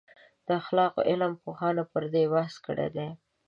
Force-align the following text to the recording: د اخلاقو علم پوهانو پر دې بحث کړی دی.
د 0.45 0.47
اخلاقو 0.61 1.01
علم 1.09 1.31
پوهانو 1.43 1.83
پر 1.91 2.03
دې 2.13 2.23
بحث 2.33 2.55
کړی 2.65 2.87
دی. 2.95 3.09